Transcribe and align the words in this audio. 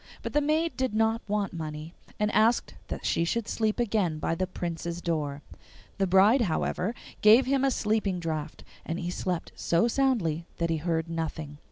But 0.23 0.33
the 0.33 0.41
maid 0.41 0.75
did 0.77 0.95
not 0.95 1.21
want 1.27 1.53
money, 1.53 1.93
and 2.19 2.31
asked 2.31 2.73
that 2.87 3.05
she 3.05 3.23
should 3.23 3.47
sleep 3.47 3.79
again 3.79 4.17
by 4.17 4.33
the 4.33 4.47
Prince's 4.47 4.99
door. 4.99 5.43
The 5.99 6.07
bride, 6.07 6.41
however, 6.41 6.95
gave 7.21 7.45
him 7.45 7.63
a 7.63 7.69
sleeping 7.69 8.19
draught, 8.19 8.63
and 8.83 8.97
he 8.97 9.11
slept 9.11 9.51
so 9.55 9.87
soundly 9.87 10.47
that 10.57 10.71
he 10.71 10.77
heard 10.77 11.07
nothing. 11.07 11.59